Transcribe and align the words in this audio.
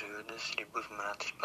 periode 0.00 0.32
1945 0.32 1.44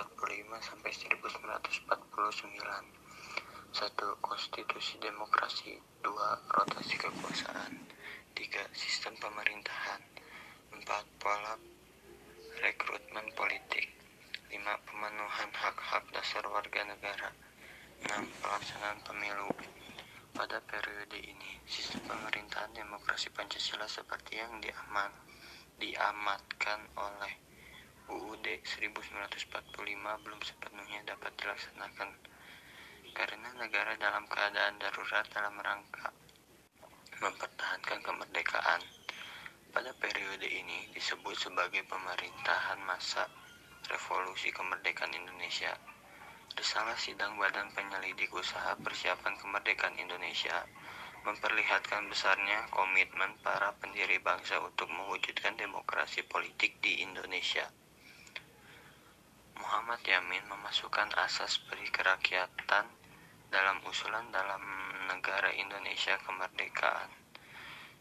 sampai 0.63 0.87
1949 0.87 3.75
satu 3.75 4.15
konstitusi 4.23 4.95
demokrasi. 5.03 5.75
Dua 5.99 6.39
rotasi 6.55 6.95
kekuasaan. 6.95 7.83
Tiga 8.31 8.63
sistem 8.71 9.11
pemerintahan. 9.19 9.99
Empat 10.71 11.03
pola 11.19 11.59
rekrutmen 12.63 13.27
politik. 13.35 13.91
Lima 14.47 14.79
pemenuhan 14.87 15.51
hak-hak 15.51 16.07
dasar 16.15 16.47
warga 16.47 16.87
negara. 16.87 17.35
Enam 18.07 18.23
pelaksanaan 18.39 19.03
pemilu. 19.03 19.51
Pada 20.31 20.63
periode 20.63 21.19
ini 21.19 21.59
sistem 21.67 22.07
pemerintahan 22.07 22.71
demokrasi 22.71 23.35
Pancasila 23.35 23.83
seperti 23.83 24.39
yang 24.39 24.63
diaman 24.63 25.11
diamatkan 25.75 26.87
oleh 26.95 27.44
1945 28.65 29.77
belum 30.25 30.41
sepenuhnya 30.41 31.05
dapat 31.05 31.37
dilaksanakan 31.37 32.09
karena 33.13 33.49
negara 33.61 33.93
dalam 33.95 34.25
keadaan 34.25 34.75
darurat 34.81 35.23
dalam 35.29 35.53
rangka 35.61 36.09
mempertahankan 37.21 38.01
kemerdekaan. 38.01 38.81
Pada 39.69 39.91
periode 40.01 40.49
ini 40.49 40.89
disebut 40.91 41.35
sebagai 41.37 41.85
pemerintahan 41.87 42.81
masa 42.83 43.29
revolusi 43.87 44.49
kemerdekaan 44.49 45.13
Indonesia. 45.13 45.71
Risalah 46.55 46.97
sidang 46.97 47.37
Badan 47.37 47.69
Penyelidik 47.75 48.31
Usaha 48.33 48.73
Persiapan 48.79 49.35
Kemerdekaan 49.37 49.99
Indonesia 49.99 50.63
memperlihatkan 51.27 52.07
besarnya 52.07 52.65
komitmen 52.71 53.35
para 53.45 53.75
pendiri 53.77 54.17
bangsa 54.23 54.57
untuk 54.63 54.87
mewujudkan 54.89 55.53
demokrasi 55.59 56.23
politik 56.25 56.79
di 56.79 57.03
Indonesia. 57.03 57.67
Muhammad 59.55 60.03
Yamin 60.03 60.43
memasukkan 60.51 61.15
asas 61.15 61.63
perikerakyatan 61.67 62.85
dalam 63.47 63.77
usulan 63.87 64.27
dalam 64.31 64.59
negara 65.07 65.51
Indonesia 65.55 66.19
kemerdekaan. 66.27 67.07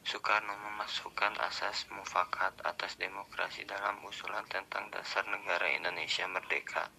Soekarno 0.05 0.53
memasukkan 0.53 1.39
asas 1.41 1.89
mufakat 1.95 2.53
atas 2.61 3.01
demokrasi 3.01 3.65
dalam 3.65 4.03
usulan 4.05 4.45
tentang 4.51 4.93
dasar 4.93 5.25
negara 5.31 5.71
Indonesia 5.73 6.29
merdeka 6.29 6.93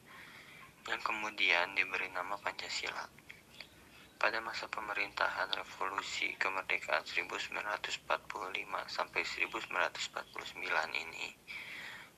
yang 0.89 1.01
kemudian 1.01 1.73
diberi 1.77 2.09
nama 2.09 2.37
Pancasila. 2.37 3.05
Pada 4.15 4.39
masa 4.41 4.71
pemerintahan 4.71 5.51
Revolusi 5.53 6.33
Kemerdekaan 6.39 7.03
1945 7.03 8.07
sampai 8.87 9.21
1949 9.21 11.03
ini, 11.03 11.27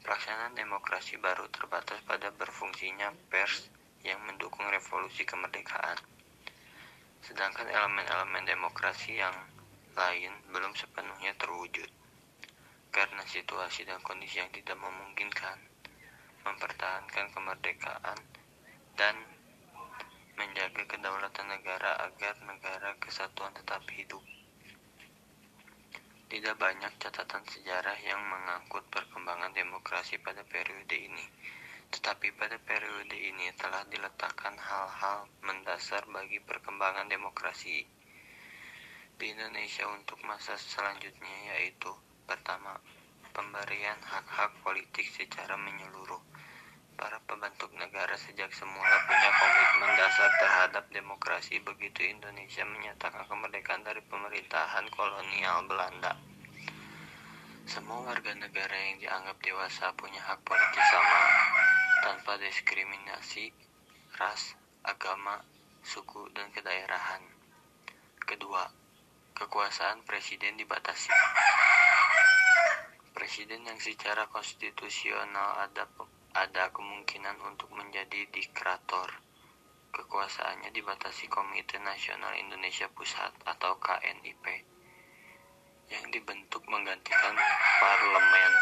pelaksanaan 0.07 0.55
demokrasi 0.55 1.19
baru 1.19 1.51
terbatas 1.51 1.99
pada 2.07 2.31
berfungsinya 2.31 3.11
pers 3.27 3.67
yang 4.07 4.23
mendukung 4.23 4.63
revolusi 4.71 5.27
kemerdekaan. 5.27 5.99
Sedangkan 7.19 7.67
elemen-elemen 7.67 8.47
demokrasi 8.47 9.19
yang 9.19 9.35
lain 9.99 10.31
belum 10.55 10.71
sepenuhnya 10.79 11.35
terwujud. 11.35 11.91
Karena 12.87 13.19
situasi 13.27 13.83
dan 13.83 13.99
kondisi 13.99 14.39
yang 14.39 14.47
tidak 14.55 14.79
memungkinkan 14.79 15.59
mempertahankan 16.47 17.27
kemerdekaan 17.35 18.19
dan 18.95 19.15
menjaga 20.39 20.87
kedaulatan 20.87 21.51
negara 21.51 22.07
agar 22.07 22.39
negara 22.47 22.95
kesatuan 23.03 23.51
tetap 23.51 23.83
hidup. 23.91 24.23
Tidak 26.37 26.53
banyak 26.53 27.01
catatan 27.01 27.41
sejarah 27.49 27.97
yang 28.05 28.21
mengangkut 28.21 28.85
perkembangan 28.93 29.49
demokrasi 29.57 30.21
pada 30.21 30.45
periode 30.45 30.93
ini, 30.93 31.25
tetapi 31.89 32.29
pada 32.37 32.61
periode 32.61 33.17
ini 33.17 33.49
telah 33.57 33.81
diletakkan 33.89 34.53
hal-hal 34.53 35.25
mendasar 35.41 36.05
bagi 36.13 36.37
perkembangan 36.37 37.09
demokrasi 37.09 37.81
di 39.17 39.25
Indonesia 39.33 39.89
untuk 39.89 40.21
masa 40.29 40.53
selanjutnya 40.61 41.57
yaitu 41.57 41.89
pertama, 42.29 42.77
pemberian 43.33 43.97
hak-hak 44.05 44.61
politik 44.61 45.09
secara 45.09 45.57
menyeluruh 45.57 46.21
para 46.97 47.17
pembentuk 47.25 47.73
negara 47.77 48.13
sejak 48.13 48.53
semula 48.53 48.95
punya 49.09 49.29
komitmen 49.41 49.91
dasar 49.97 50.29
terhadap 50.37 50.85
demokrasi 50.93 51.61
begitu 51.65 52.09
Indonesia 52.09 52.61
menyatakan 52.61 53.25
kemerdekaan 53.25 53.81
dari 53.81 54.05
pemerintahan 54.05 54.85
kolonial 54.93 55.65
Belanda. 55.65 56.36
Semua 57.77 58.09
warga 58.09 58.33
negara 58.33 58.73
yang 58.73 58.97
dianggap 58.97 59.37
dewasa 59.37 59.93
punya 59.93 60.17
hak 60.17 60.41
politik 60.41 60.81
sama 60.81 61.21
tanpa 62.01 62.33
diskriminasi 62.41 63.53
ras, 64.17 64.57
agama, 64.81 65.45
suku, 65.85 66.25
dan 66.33 66.49
kedaerahan. 66.49 67.21
Kedua, 68.17 68.65
kekuasaan 69.37 70.01
presiden 70.09 70.57
dibatasi. 70.57 71.13
Presiden 73.13 73.69
yang 73.69 73.77
secara 73.77 74.25
konstitusional 74.25 75.61
ada 75.69 75.85
ada 76.33 76.73
kemungkinan 76.73 77.37
untuk 77.45 77.69
menjadi 77.77 78.25
diktator. 78.33 79.21
Kekuasaannya 79.93 80.73
dibatasi 80.73 81.29
Komite 81.29 81.77
Nasional 81.77 82.41
Indonesia 82.41 82.89
Pusat 82.89 83.37
atau 83.45 83.77
KNIP 83.77 84.76
yang 85.87 86.05
dibentuk 86.11 86.63
menggantikan 86.67 87.35
parlemen. 87.79 88.53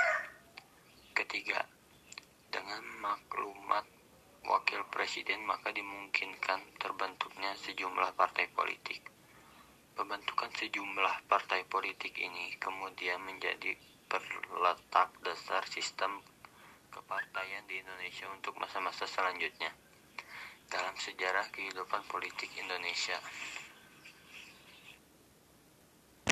Ketiga, 1.15 1.65
dengan 2.51 2.81
maklumat 3.01 3.85
wakil 4.45 4.85
presiden 4.93 5.41
maka 5.43 5.73
dimungkinkan 5.73 6.61
terbentuknya 6.77 7.57
sejumlah 7.57 8.13
partai 8.13 8.45
politik. 8.53 9.01
Pembentukan 9.95 10.51
sejumlah 10.53 11.25
partai 11.25 11.63
politik 11.65 12.13
ini 12.19 12.53
kemudian 12.59 13.23
menjadi 13.23 13.73
perletak 14.05 15.09
dasar 15.23 15.65
sistem 15.65 16.19
kepartaian 16.91 17.63
di 17.65 17.81
Indonesia 17.81 18.27
untuk 18.29 18.59
masa-masa 18.59 19.07
selanjutnya 19.07 19.71
dalam 20.69 20.95
sejarah 20.97 21.47
kehidupan 21.51 22.05
politik 22.07 22.51
Indonesia. 22.59 23.17